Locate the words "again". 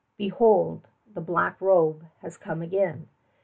2.63-3.07